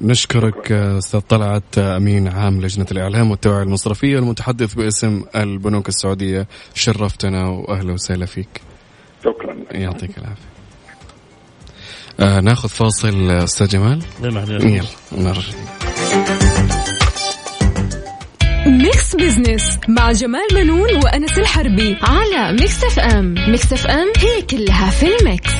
[0.00, 6.46] نشكرك أستاذ طلعت أمين عام لجنة الإعلام والتوعية المصرفية المتحدث باسم البنوك السعودية.
[6.74, 8.60] شرفتنا واهلا وسهلا فيك.
[9.24, 9.55] شكرا.
[9.70, 10.46] يعطيك العافية.
[12.20, 14.02] آه ناخذ فاصل أستاذ جمال.
[14.22, 14.40] يلا
[15.12, 15.52] نرجع.
[18.66, 23.34] Mix Business مع جمال بنون وأنس الحربي على Mix FM.
[23.50, 25.50] Mix FM هي كلها في ال mix.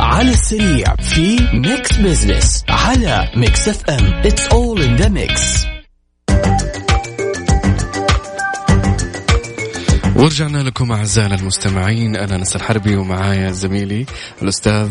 [0.00, 4.12] على السريع في Mix Business على Mix FM.
[4.24, 5.66] It's all in the mix
[10.24, 12.16] ورجعنا لكم اعزائنا المستمعين.
[12.16, 14.06] أنا انس الحربي ومعايا زميلي
[14.42, 14.90] الأستاذ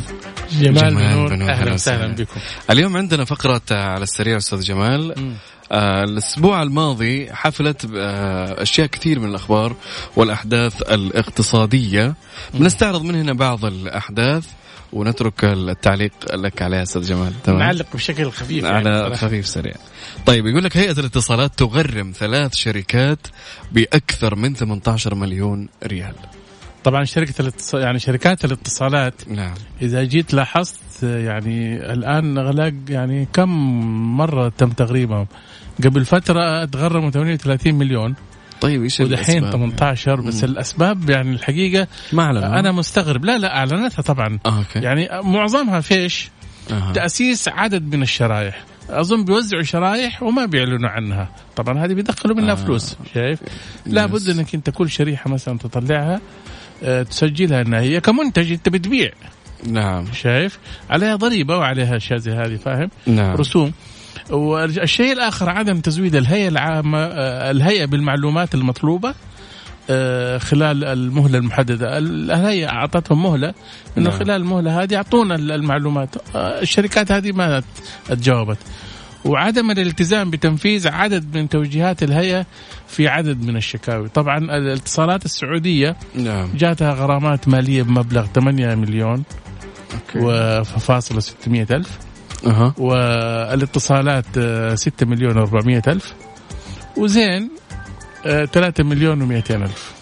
[0.51, 2.39] جمال, جمال بنون أهلا وسهلا بكم.
[2.69, 5.15] اليوم عندنا فقرة على السريع أستاذ جمال.
[5.71, 9.75] آه الأسبوع الماضي حفلت آه أشياء كثير من الأخبار
[10.15, 12.15] والأحداث الاقتصادية.
[12.53, 14.45] بنستعرض من هنا بعض الأحداث.
[14.93, 17.33] ونترك التعليق لك عليها أستاذ جمال.
[17.43, 19.73] تمام؟ نعلق بشكل خفيف على يعني خفيف سريع.
[20.25, 23.27] طيب يقول لك هيئة الاتصالات تغرم ثلاث شركات
[23.71, 26.15] بأكثر من 18 مليون ريال.
[26.83, 29.53] طبعا شركة الاتصال يعني شركات الاتصالات نعم.
[29.81, 33.49] إذا جيت لاحظت يعني الآن أغلاق يعني كم
[34.17, 35.27] مرة تم تغريمهم؟
[35.83, 38.15] قبل فترة تغرموا 38 مليون.
[38.63, 40.49] طيب إيش ودحين 18 بس مم.
[40.49, 43.25] الأسباب يعني الحقيقة ما أعلن أنا مستغرب.
[43.25, 44.39] لا لا أعلنتها طبعا.
[44.45, 44.79] آه، أوكي.
[44.79, 46.29] يعني معظمها فيش
[46.71, 46.91] آه.
[46.91, 51.29] تأسيس عدد من الشرايح أظن بيوزعوا شرايح وما بيعلنوا عنها.
[51.55, 52.55] طبعا هذه بيدخلوا منها آه.
[52.55, 53.39] فلوس شايف؟
[53.85, 56.21] لابد إنك أنت كل شريحة مثلا تطلعها
[56.83, 59.11] آه، تسجلها إنها هي كمنتج أنت بتبيع.
[59.67, 60.05] نعم.
[60.13, 63.35] شايف؟ عليها ضريبة وعليها أشياء زي هذه فاهم؟ نعم.
[63.35, 63.71] رسوم.
[64.29, 69.13] والشيء الآخر عدم تزويد الهيئة العامة آه، الهيئة بالمعلومات المطلوبة
[69.89, 71.97] آه، خلال المهلة المحددة.
[71.97, 73.53] الهيئة أعطتهم مهلة
[73.97, 74.19] إنه نعم.
[74.19, 76.15] خلال المهلة هذه اعطونا المعلومات.
[76.35, 77.63] آه، الشركات هذه ما
[78.07, 78.57] تجاوبت.
[79.25, 82.45] وعدم الالتزام بتنفيذ عدد من توجيهات الهيئة
[82.87, 84.09] في عدد من الشكاوي.
[84.09, 86.49] طبعا الاتصالات السعودية نعم.
[86.55, 89.23] جاتها غرامات مالية بمبلغ 8 مليون
[90.15, 91.99] وفاصلة 600 ألف.
[92.45, 92.73] أه.
[92.77, 94.25] والاتصالات
[94.73, 96.13] 6 مليون و400 ألف.
[96.97, 97.49] وزين
[98.23, 99.93] 3 آه، مليون و200 ألف.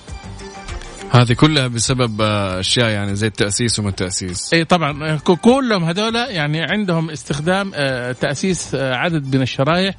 [1.12, 4.54] هذه كلها بسبب آه، أشياء يعني زي التأسيس وما التأسيس.
[4.54, 7.72] اي طبعا آه، كلهم هذول يعني عندهم استخدام
[8.12, 9.96] تأسيس عدد من الشرايح.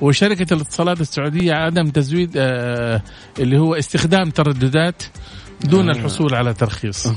[0.00, 2.30] وشركة الاتصالات السعودية عدم تزويد
[3.38, 5.02] اللي هو استخدام ترددات.
[5.64, 5.92] دون آه.
[5.92, 7.06] الحصول على ترخيص.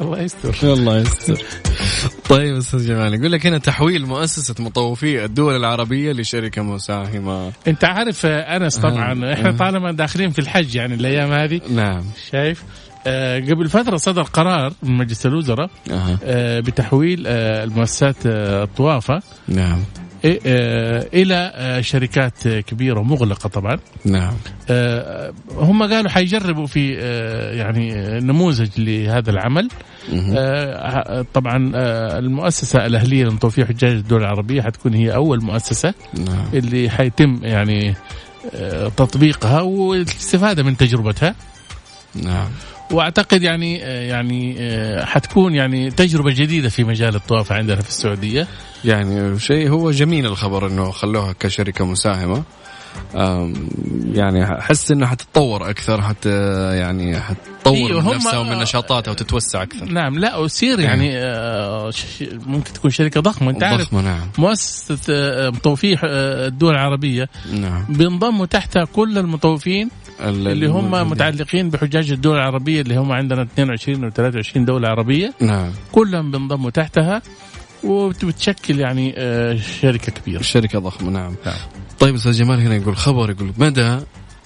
[0.00, 0.54] الله يستر.
[0.62, 1.42] الله يستر.
[2.28, 7.52] طيب أستاذ جمال يقول لك هنا تحويل مؤسسة مطوفي الدول العربية لشركة مساهمة.
[7.68, 9.32] أنت عارف أنس طبعا آه.
[9.32, 11.60] إحنا طالما داخلين في الحج يعني الأيام هذه.
[11.70, 12.04] نعم.
[12.30, 12.62] شايف؟
[13.06, 15.70] آه قبل فترة صدر قرار من مجلس الوزراء
[16.24, 19.22] آه بتحويل آه المؤسسات آه الطوافة.
[19.48, 19.78] نعم.
[19.78, 23.78] آه، إلى آه، شركات كبيرة ومغلقة طبعا.
[24.04, 24.32] نعم.
[24.70, 26.92] آه، هم قالوا حيجربوا في
[27.56, 29.68] يعني نموذج لهذا العمل.
[31.34, 31.72] طبعا
[32.18, 36.44] المؤسسة الأهلية لتوفير حجاج الدول العربية حتكون هي أول مؤسسة نعم.
[36.54, 37.94] اللي حيتم يعني
[38.96, 41.34] تطبيقها والاستفادة من تجربتها.
[42.14, 42.48] نعم.
[42.90, 44.56] وأعتقد يعني يعني
[45.06, 48.46] حتكون يعني تجربة جديدة في مجال الطواف عندنا في السعودية.
[48.84, 52.42] يعني شيء هو جميل الخبر إنه خلوها كشركة مساهمة.
[54.14, 56.30] يعني أحس انها حتتطور أكثر حتى
[56.76, 59.84] يعني حتطور إيه من نفسها ومن نشاطاتها وتتوسع أكثر.
[59.84, 60.84] نعم لا وتصير إيه.
[60.84, 61.90] يعني آه
[62.46, 63.50] ممكن تكون شركة ضخمة.
[63.50, 64.28] أنت عارف ضخمة نعم.
[64.38, 67.84] مؤسسة آه، مطوفي آه، الدول العربية نعم.
[67.88, 74.10] بينضموا تحتها كل المطوفين اللي هم متعلقين بحجاج الدول العربية اللي هم عندنا 22 و
[74.10, 75.34] 23 دولة عربية.
[75.40, 75.70] نعم.
[75.92, 77.22] كلهم بينضموا تحتها
[77.84, 80.42] وبتشكل يعني آه، شركة كبيرة.
[80.42, 81.56] شركة ضخمة نعم, نعم.
[82.00, 83.98] طيب أستاذ جمال هنا يقول خبر يقول مدى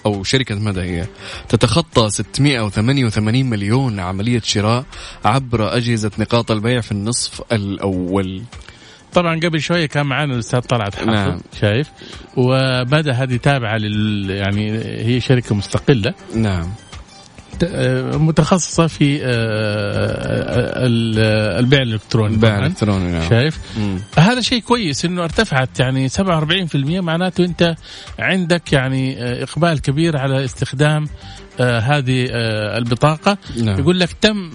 [0.07, 1.07] أو شركة مدى هي
[1.49, 4.85] تتخطى 688 مليون عملية شراء
[5.25, 8.43] عبر أجهزة نقاط البيع في النصف الأول.
[9.13, 11.41] طبعا قبل شوية كان معنا الأستاذ طلعت حافظ نعم.
[11.61, 11.91] شايف؟
[12.37, 16.15] وبدا هذه تابعة لل يعني هي شركة مستقلة.
[16.35, 16.71] نعم.
[18.19, 20.87] متخصصة في آه، آه،
[21.61, 23.29] البيع الإلكتروني البيع الإلكتروني نعم.
[23.29, 23.99] شايف مم.
[24.19, 27.75] هذا شيء كويس إنه ارتفعت يعني 47% معناته أنت
[28.19, 31.09] عندك يعني آه، إقبال كبير على استخدام
[31.61, 32.27] هذه
[32.77, 33.79] البطاقة نعم.
[33.79, 34.51] يقول لك تم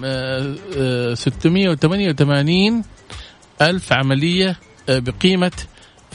[1.14, 2.82] 688
[3.62, 4.56] ألف عملية
[4.88, 5.52] بقيمة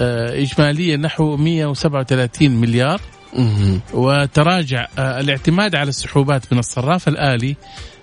[0.01, 3.01] إجمالية نحو 137 مليار
[3.93, 7.55] وتراجع آه، الاعتماد على السحوبات من الصراف الآلي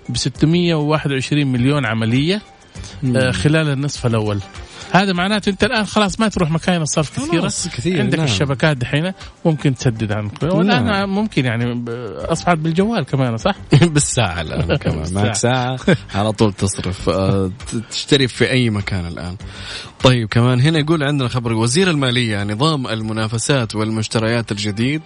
[0.09, 2.41] ب 621 مليون عملية
[3.15, 4.39] آه، خلال النصف الأول.
[4.93, 7.47] هذا معناته انت الآن خلاص ما تروح مكاين الصرف كثيرة.
[7.47, 8.27] كثير عندك نعم.
[8.27, 9.13] الشبكات دحين
[9.45, 10.43] ممكن تسدد عنك.
[10.43, 11.09] والآن نعم.
[11.09, 11.85] ممكن يعني
[12.17, 13.55] اصبحت بالجوال كمان صح؟
[13.93, 15.13] بالساعة الآن كمان.
[15.13, 15.79] معك ساعة
[16.15, 17.09] على طول تصرف.
[17.09, 17.51] آه،
[17.89, 19.35] تشتري في أي مكان الآن.
[20.03, 25.01] طيب كمان هنا يقول عندنا خبر وزير المالية نظام المنافسات والمشتريات الجديد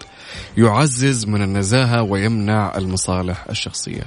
[0.58, 4.04] يعزز من النزاهة ويمنع المصالح الشخصية.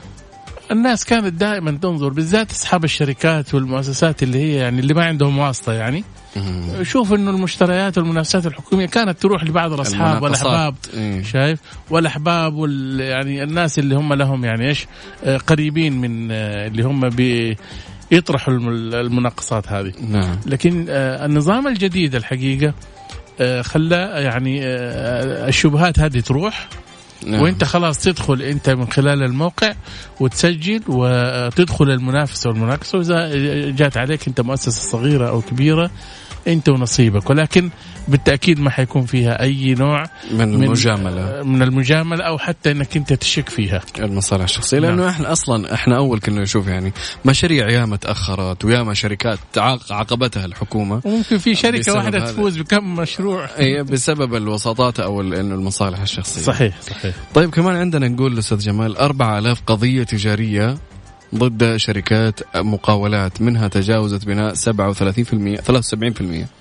[0.71, 5.73] الناس كانت دائما تنظر بالذات أصحاب الشركات والمؤسسات اللي هي يعني اللي ما عندهم واسطة
[5.73, 6.05] يعني.
[6.83, 11.23] شوف إنه المشتريات والمنافسات الحكومية كانت تروح لبعض الأصحاب والأحباب إيه.
[11.23, 14.87] شايف؟ والأحباب وال يعني الناس اللي هم لهم يعني إيش
[15.25, 17.57] آه، قريبين من آه، اللي هم بي
[18.11, 19.93] يطرحوا المناقصات هذه.
[20.09, 20.37] نعم.
[20.47, 22.75] لكن آه، النظام الجديد الحقيقة
[23.61, 24.61] خلى يعني
[25.49, 26.69] الشبهات هذه تروح.
[27.27, 27.43] نعم.
[27.43, 29.73] وانت خلاص تدخل انت من خلال الموقع
[30.21, 35.91] وتسجل وتدخل المنافسة والمناقصه وإذا جات عليك انت مؤسسة صغيرة أو كبيرة
[36.49, 37.71] انت ونصيبك ولكن
[38.09, 41.43] بالتأكيد ما حيكون فيها أي نوع من المجاملة.
[41.43, 43.83] من المجاملة أو حتى إنك أنت تشك فيها.
[43.99, 45.09] المصالح الشخصية لأنه نعم.
[45.09, 46.93] إحنا أصلا إحنا أول كنا نشوف يعني
[47.25, 49.39] مشاريع ياما تاخرت وياما شركات
[49.91, 51.01] عاقبتها الحكومة.
[51.05, 53.49] وممكن في شركة واحدة تفوز بكم مشروع.
[53.59, 56.43] اي بسبب الوساطات أو إنه المصالح الشخصية.
[56.43, 57.15] صحيح صحيح.
[57.35, 60.79] طيب كمان عندنا نقول أستاذ جمال 4000 قضية تجارية
[61.35, 66.60] ضد شركات مقاولات منها تجاوزت بناء 37% 73%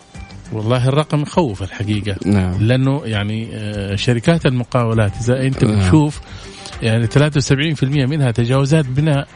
[0.51, 2.61] والله الرقم يخوف الحقيقة نعم.
[2.61, 5.79] لأنه يعني آه، شركات المقاولات إذا أنت نعم.
[5.79, 6.19] بتشوف
[6.81, 9.27] يعني 73% منها تجاوزات بناء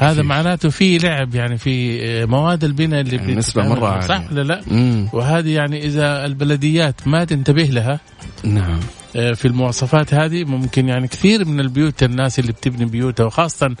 [0.00, 4.42] هذا معناته في لعب يعني في آه، مواد البناء اللي يعني نسبة مرة صح ولا
[4.42, 5.08] لا؟ مم.
[5.12, 8.00] وهذه يعني إذا البلديات ما تنتبه لها
[8.44, 8.80] نعم.
[9.16, 13.74] آه، في المواصفات هذه ممكن يعني كثير من البيوت الناس اللي بتبني بيوتها وخاصة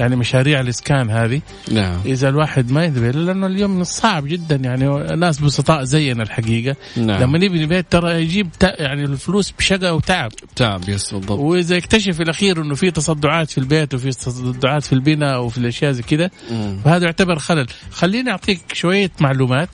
[0.00, 1.40] يعني مشاريع الإسكان هذه.
[1.72, 2.00] نعم.
[2.06, 6.76] إذا الواحد ما ينتبه لأنه اليوم صعب جدا يعني ناس بسطاء زينا الحقيقة.
[6.96, 7.22] نعم.
[7.22, 10.32] لما نبني بيت ترى يجيب يعني الفلوس بشقة وتعب.
[10.56, 11.38] تعب يس بالضبط.
[11.38, 15.92] وإذا اكتشف في الأخير إنه في تصدعات في البيت وفي تصدعات في البناء وفي الأشياء
[15.92, 16.30] زي كذا
[16.84, 17.66] فهذا يعتبر خلل.
[17.90, 19.68] خليني أعطيك شوية معلومات.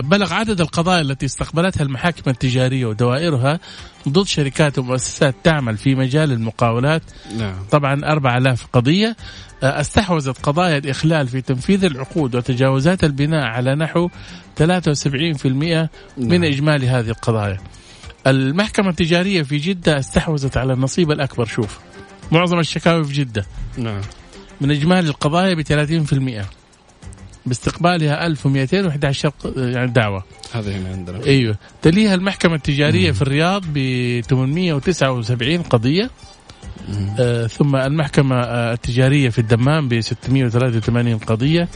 [0.00, 3.60] بلغ عدد القضايا التي استقبلتها المحاكم التجارية ودوائرها
[4.08, 7.02] ضد شركات ومؤسسات تعمل في مجال المقاولات.
[7.38, 7.54] نعم.
[7.70, 9.16] طبعا 4000 قضية.
[9.62, 14.08] آه، استحوذت قضايا الإخلال في تنفيذ العقود وتجاوزات البناء على نحو
[14.56, 16.44] 73% من نعم.
[16.44, 17.58] إجمالي هذه القضايا.
[18.26, 21.78] المحكمة التجارية في جدة استحوذت على النصيب الأكبر شوف.
[22.32, 23.46] معظم الشكاوي في جدة.
[23.78, 24.00] نعم.
[24.60, 26.59] من إجمالي القضايا ب 30%
[27.46, 30.24] باستقبالها 1211 يعني دعوة.
[30.52, 31.24] هذه هنا عندنا.
[31.26, 31.56] أيوه.
[31.82, 33.12] تليها المحكمة التجارية مم.
[33.14, 33.78] في الرياض ب
[34.30, 36.10] 879 قضية.
[37.20, 41.68] آه ثم المحكمة آه التجارية في الدمام ب 683 قضية.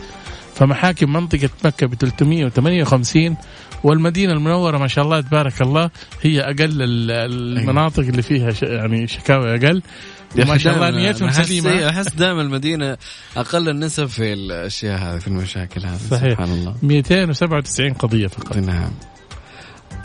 [0.54, 3.36] فمحاكم منطقة مكة ب 358
[3.84, 5.90] والمدينة المنورة ما شاء الله تبارك الله
[6.22, 9.82] هي أقل المناطق اللي فيها يعني شكاوي أقل.
[10.36, 11.88] ما شاء الله نيتهم سليمة.
[11.88, 12.96] أحس دائما المدينة
[13.36, 16.30] أقل النسب في الأشياء هذه في المشاكل هذه صحيح.
[16.32, 16.74] سبحان الله.
[16.82, 18.56] 297 قضية فقط.
[18.56, 18.90] نعم.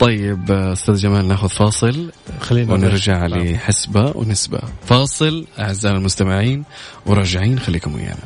[0.00, 3.38] طيب أستاذ جمال نأخذ فاصل خلينا ونرجع نعم.
[3.38, 4.60] لحسبة ونسبة.
[4.86, 6.64] فاصل اعزائنا المستمعين
[7.06, 8.16] وراجعين خليكم ويانا.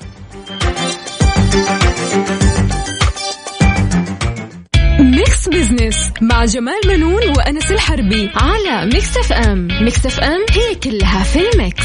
[5.04, 11.38] Mix Business مع جمال بنون وأنس الحربي على Mix FM Mix FM هي كلها في
[11.54, 11.84] ال mix.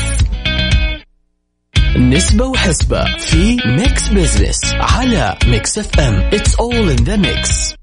[1.98, 7.74] نسبة وحسبة في Mix Business على Mix FM It's all in the mix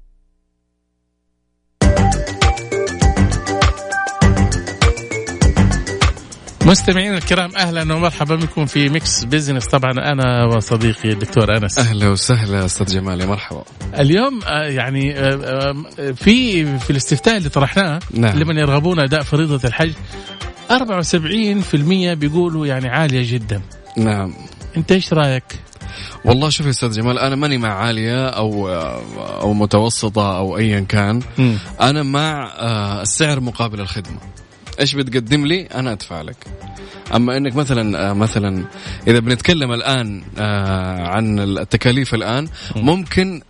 [6.67, 11.79] مستمعينا الكرام أهلا ومرحبا بكم في Mix Business طبعا أنا وصديقي الدكتور أنس.
[11.79, 13.63] أهلا وسهلا أستاذ جمال مرحبا.
[13.99, 18.39] اليوم آه، يعني آه، آه، في في الاستفتاء اللي طرحناه نعم.
[18.39, 19.93] لمن يرغبون أداء فريضة الحج
[20.71, 23.61] 74% بيقولوا يعني عالية جدا.
[23.97, 24.33] نعم.
[24.77, 25.59] أنت إيش رأيك؟
[26.25, 28.69] والله شوف يا أستاذ جمال أنا ماني مع عالية أو
[29.41, 31.21] أو متوسطة أو ايا كان.
[31.37, 31.55] م.
[31.81, 32.53] أنا مع
[33.01, 34.17] السعر مقابل الخدمة.
[34.79, 36.47] إيش بتقدم لي؟ أنا أدفع لك.
[37.15, 38.65] أما إنك مثلا مثلا
[39.07, 40.23] إذا بنتكلم الآن
[41.07, 43.41] عن التكاليف الآن ممكن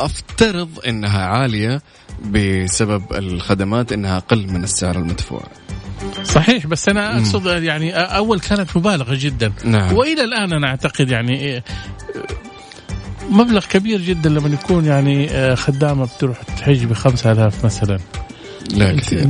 [0.00, 1.82] أفترض إنها عالية
[2.30, 5.42] بسبب الخدمات إنها أقل من السعر المدفوع.
[6.24, 9.52] صحيح بس أنا أقصد يعني أول كانت مبالغة جدا.
[9.64, 9.92] نعم.
[9.92, 11.62] وإلى الآن أنا أعتقد يعني
[13.30, 17.98] مبلغ كبير جدا لما يكون يعني آه، خدامة بتروح تحج ب 5000 مثلا.
[18.74, 19.28] لا كثير.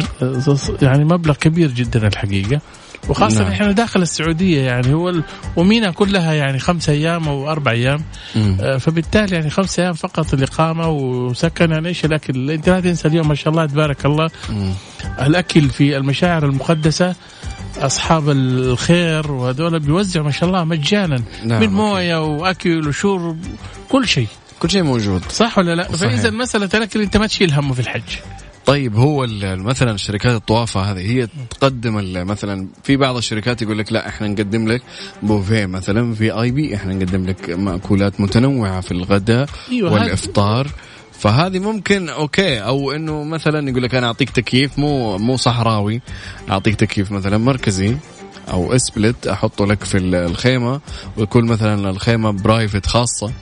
[0.82, 2.60] يعني مبلغ كبير جدا الحقيقة.
[3.08, 3.52] وخاصة نعم.
[3.52, 5.14] إحنا داخل السعودية يعني هو
[5.56, 8.04] ومينا كلها يعني خمسة أيام أو أربع أيام.
[8.36, 11.70] آه فبالتالي يعني خمسة أيام فقط الاقامة وسكن.
[11.70, 14.30] يعني إيش الأكل؟ أنت لا تنسى اليوم ما شاء الله تبارك الله.
[14.50, 14.72] مم.
[15.20, 17.14] الأكل في المشاعر المقدسة
[17.78, 21.22] أصحاب الخير وهذول بيوزعوا ما شاء الله مجانا.
[21.44, 21.60] نعم.
[21.60, 23.38] من موية وأكل وشرب
[23.88, 24.28] كل شيء.
[24.58, 25.22] كل شيء موجود.
[25.30, 28.02] صح ولا لا؟ فإذا مساله الاكل أنت ما تشيل همه في الحج.
[28.70, 31.94] طيب هو مثلا شركات الطوافة هذه هي تقدم
[32.26, 34.82] مثلا في بعض الشركات يقول لك لا إحنا نقدم لك
[35.22, 40.68] بوفيه مثلا في VIP إحنا نقدم لك مأكولات متنوعة في الغداء أيوة والإفطار.
[41.12, 46.00] فهذه ممكن okay أو إنه مثلا يقول لك أنا أعطيك تكييف مو مو صحراوي
[46.50, 47.96] أعطيك تكييف مثلا مركزي
[48.50, 50.80] أو split أحطه لك في الخيمة
[51.16, 53.32] ويكون مثلا الخيمة private خاصة.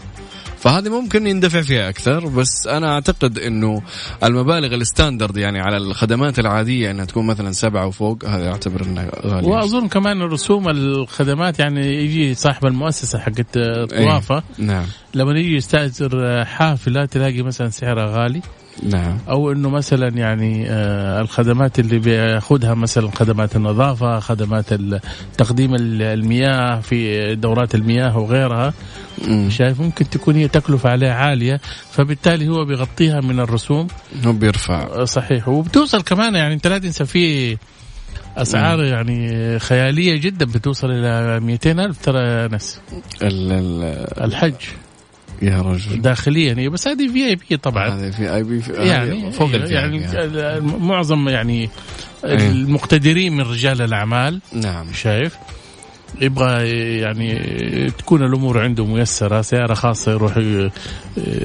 [0.60, 3.82] فهذه ممكن يندفع فيها أكثر بس أنا أعتقد إنه
[4.24, 9.10] المبالغ ال standard يعني على الخدمات العادية إنها تكون مثلا سبعة وفوق هذا اعتبر انها
[9.26, 14.84] غاليه وأظن كمان رسوم الخدمات يعني يجي صاحب المؤسسة حقت الطوافه إيه نعم.
[15.14, 18.42] لما يجي يستأجر حافله تلاقي مثلا سعرها غالي.
[18.82, 19.18] نعم.
[19.28, 24.64] أو إنه مثلا يعني آه الخدمات اللي بيأخذها مثلا خدمات النظافة خدمات
[25.38, 28.74] تقديم المياه في دورات المياه وغيرها.
[29.48, 33.86] شايف ممكن تكون هي تكلفة عليه عالية فبالتالي هو بيغطيها من الرسوم.
[34.26, 34.82] هو بيرفع.
[34.82, 35.48] آه صحيح.
[35.48, 37.56] وبتوصل كمان يعني انت لا تنسى في
[38.36, 41.98] أسعار يعني خيالية جدا بتوصل إلى 200 ألف.
[42.04, 42.80] ترى ناس.
[43.22, 44.54] الحج.
[45.42, 46.02] يا رجل.
[46.02, 46.54] داخليا.
[46.58, 47.88] هي بس هذه في اي بي طبعا.
[47.88, 50.60] هذه في اي بي يعني فوق يعني, يعني.
[50.60, 51.70] معظم يعني
[52.24, 52.50] إيه.
[52.50, 54.92] المقتدرين من رجال الأعمال نعم.
[54.92, 55.36] شايف؟
[56.20, 56.68] يبغى
[56.98, 57.40] يعني
[57.90, 60.36] تكون الأمور عنده ميسرة سيارة خاصة يروح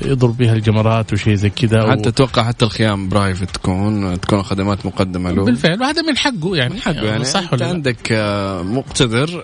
[0.05, 5.31] يضرب بها الجمرات وشيء زي كذا حتى أتوقع حتى الخيام برايفت تكون تكون خدمات مقدمة
[5.31, 5.45] له.
[5.45, 6.73] بالفعل وهذا من حقه يعني.
[6.73, 7.23] من حقه يعني.
[7.23, 8.11] صح ولا عندك
[8.63, 9.43] مقتدر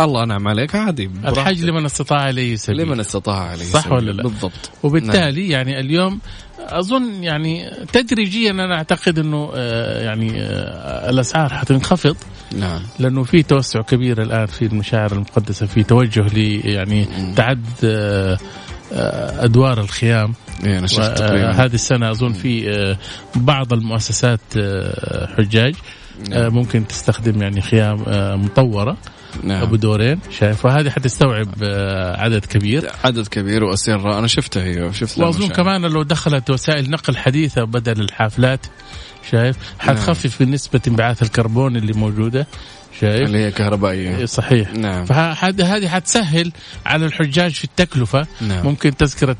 [0.00, 2.78] الله أنعم عليك عادي الحج لمن استطاع إليه سبيل.
[2.78, 4.70] لمن استطاع عليه صح ولا لا؟ بالضبط.
[4.82, 5.50] وبالتالي نعم.
[5.50, 6.18] يعني اليوم
[6.58, 12.16] أظن يعني تدريجيا أنا أعتقد إنه آه، يعني آه، الأسعار حتنخفض.
[12.58, 12.80] نعم.
[12.98, 18.38] لأنه في توسع كبير الآن في المشاعر المقدسة في توجه ل يعني تعد آه،
[19.44, 20.34] أدوار الخيام.
[20.64, 22.96] إيه أنا شفت هذه السنة أظن في
[23.34, 24.40] بعض المؤسسات
[25.36, 25.74] حجاج
[26.28, 26.54] نعم.
[26.54, 28.04] ممكن تستخدم يعني خيام
[28.44, 28.96] مطورة
[29.42, 29.62] نعم.
[29.62, 32.90] أبو دورين شايف فهذه حتستوعب آه، عدد كبير.
[33.04, 38.00] عدد كبير وأسير أنا شفتها هي شفت وأظن كمان لو دخلت وسائل نقل حديثة بدل
[38.00, 38.66] الحافلات
[39.30, 40.48] شايف؟ حتخفف نعم.
[40.48, 42.46] من نسبة انبعاث الكربون اللي موجودة
[43.00, 44.16] شايف؟ اللي هي كهربائية.
[44.16, 44.74] إيه، صحيح.
[44.74, 45.04] نعم.
[45.04, 46.52] فهذه حتسهل
[46.86, 48.26] على الحجاج في التكلفة.
[48.40, 48.66] نعم.
[48.66, 49.36] ممكن تذكرة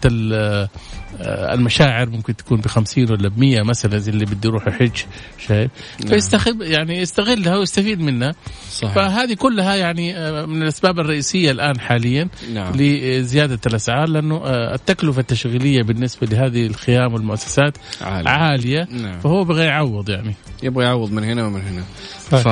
[1.20, 4.96] المشاعر ممكن تكون ب 50 ولا ب 100 مثلا زي اللي بده يروح يحج
[5.48, 6.08] شايف نعم.
[6.08, 8.34] فيستغل يعني يستغلها ويستفيد منها
[8.70, 8.94] صحيح.
[8.94, 12.72] فهذه كلها يعني آه، من الأسباب الرئيسية الآن حاليا نعم.
[12.76, 19.20] لزيادة الأسعار لأنه آه، التكلفة التشغيلية بالنسبة لهذه الخيام والمؤسسات عالية, عالية نعم.
[19.20, 21.84] فهو يبغى يعوض يعني يبغى يعوض من هنا ومن هنا
[22.18, 22.48] ف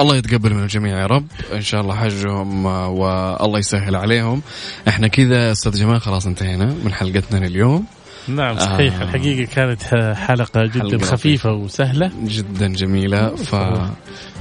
[0.00, 1.26] الله يتقبل من الجميع يا رب.
[1.52, 4.42] إن شاء الله حجهم والله يسهل عليهم.
[4.88, 7.84] إحنا كذا أستاذ جمال خلاص انتهينا من حلقتنا اليوم
[8.28, 9.00] نعم صحيح.
[9.00, 9.82] آه الحقيقة كانت
[10.16, 12.10] حلقة جدا حلقة خفيفة وسهلة.
[12.24, 13.34] جدا جميلة.
[13.36, 13.56] ف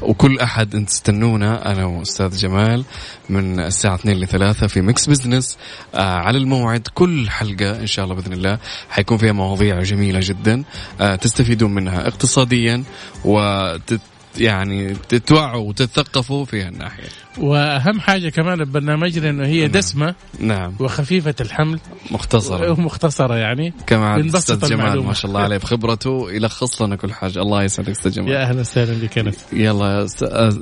[0.01, 2.85] وكل أحد أنت تستنونا أنا وأستاذ جمال
[3.29, 5.57] من الساعة 2 ل 3 في Mix Business
[5.95, 10.63] آه على الموعد كل حلقة إن شاء الله بإذن الله حيكون فيها مواضيع جميلة جدا.
[11.01, 12.83] آه تستفيدون منها اقتصاديا
[13.25, 14.01] وتت
[14.37, 17.03] يعني تتوعوا وتتثقفوا في هالناحية.
[17.37, 19.71] وأهم حاجة كمان ببرنامجنا إنه هي نعم.
[19.71, 20.73] دسمة نعم.
[20.79, 21.79] وخفيفة الحمل.
[22.11, 22.71] مختصرة.
[22.71, 23.73] ومختصره يعني.
[23.87, 27.39] كما أستاذ جمال ما شاء الله عليه بخبرته يلخص لنا كل حاجة.
[27.39, 28.31] الله يسعدك أستاذ جمال.
[28.31, 30.07] يا أهلا وسهلا بك انس يلا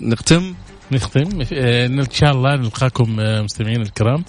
[0.02, 0.54] نختم؟
[0.92, 1.42] نختم.
[1.54, 4.24] آه، إن شاء الله نلقاكم آه، مستمعين الكرام.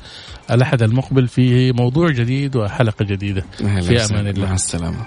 [0.51, 3.45] الأحد المقبل في موضوع جديد وحلقة جديدة.
[3.59, 4.47] في أمان الله.
[4.47, 5.05] مع السلامة.